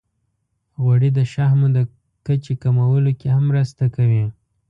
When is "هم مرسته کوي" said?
3.35-4.25